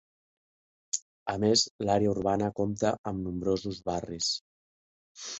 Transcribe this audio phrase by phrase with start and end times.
[1.33, 4.31] A més l'àrea urbana compta amb nombrosos barris.